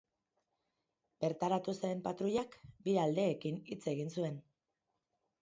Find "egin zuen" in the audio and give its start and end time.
3.95-4.43